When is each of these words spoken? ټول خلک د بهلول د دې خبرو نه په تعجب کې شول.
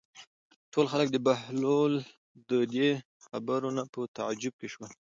ټول 0.73 0.85
خلک 0.91 1.07
د 1.11 1.17
بهلول 1.27 1.93
د 2.49 2.51
دې 2.73 2.89
خبرو 3.25 3.69
نه 3.77 3.83
په 3.93 3.99
تعجب 4.17 4.53
کې 4.59 4.67
شول. 4.73 4.91